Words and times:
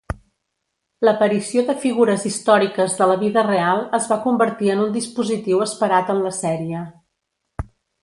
L'aparició 1.07 1.63
de 1.67 1.75
figures 1.83 2.25
històriques 2.31 2.97
de 3.03 3.09
la 3.13 3.19
vida 3.25 3.45
real 3.51 3.85
es 4.01 4.09
va 4.15 4.19
convertir 4.27 4.75
en 4.79 4.85
un 4.89 4.99
dispositiu 4.99 5.65
esperat 5.71 6.15
en 6.17 6.27
la 6.29 6.37
sèrie. 6.43 6.87